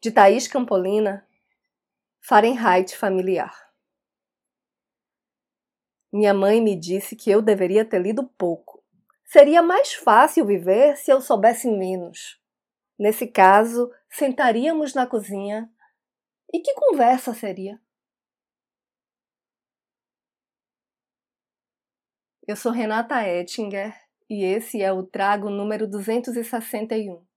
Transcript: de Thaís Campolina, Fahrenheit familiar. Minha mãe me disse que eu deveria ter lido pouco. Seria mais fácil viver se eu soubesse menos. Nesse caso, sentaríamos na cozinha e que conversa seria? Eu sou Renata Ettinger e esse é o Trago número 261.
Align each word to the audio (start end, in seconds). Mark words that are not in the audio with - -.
de 0.00 0.12
Thaís 0.12 0.46
Campolina, 0.46 1.26
Fahrenheit 2.20 2.96
familiar. 2.96 3.52
Minha 6.12 6.32
mãe 6.32 6.60
me 6.60 6.78
disse 6.78 7.16
que 7.16 7.28
eu 7.28 7.42
deveria 7.42 7.84
ter 7.84 8.00
lido 8.00 8.24
pouco. 8.24 8.84
Seria 9.24 9.60
mais 9.60 9.92
fácil 9.92 10.46
viver 10.46 10.96
se 10.96 11.10
eu 11.10 11.20
soubesse 11.20 11.68
menos. 11.68 12.40
Nesse 12.96 13.26
caso, 13.26 13.92
sentaríamos 14.08 14.94
na 14.94 15.06
cozinha 15.06 15.68
e 16.52 16.60
que 16.60 16.72
conversa 16.74 17.34
seria? 17.34 17.80
Eu 22.46 22.56
sou 22.56 22.70
Renata 22.70 23.20
Ettinger 23.28 23.94
e 24.30 24.44
esse 24.44 24.80
é 24.80 24.92
o 24.92 25.02
Trago 25.02 25.50
número 25.50 25.88
261. 25.88 27.27